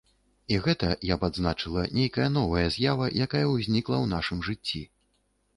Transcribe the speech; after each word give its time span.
І 0.53 0.57
гэта, 0.67 0.87
я 1.13 1.17
б 1.23 1.27
адзначыла, 1.31 1.83
нейкая 1.99 2.29
новая 2.39 2.63
з'ява, 2.77 3.11
якая 3.27 3.45
ўзнікла 3.53 3.97
ў 4.03 4.05
нашым 4.15 4.43
жыцці. 4.49 4.83